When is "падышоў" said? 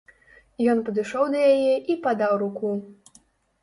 0.87-1.23